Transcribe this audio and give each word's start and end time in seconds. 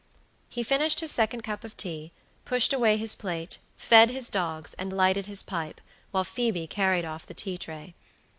He 0.49 0.63
finished 0.63 0.99
his 0.99 1.11
second 1.11 1.41
cup 1.43 1.63
of 1.63 1.77
tea, 1.77 2.11
pushed 2.43 2.73
away 2.73 2.97
his 2.97 3.13
plate, 3.13 3.59
fed 3.77 4.09
his 4.09 4.29
dogs, 4.31 4.73
and 4.79 4.91
lighted 4.91 5.27
his 5.27 5.43
pipe, 5.43 5.79
while 6.09 6.23
Phoebe 6.23 6.65
carried 6.65 7.05
off 7.05 7.27
the 7.27 7.35
tea 7.35 7.55
tray. 7.59 7.93